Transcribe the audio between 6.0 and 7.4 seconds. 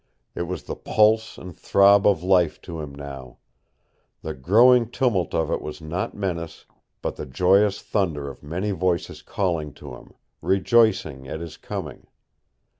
menace, but the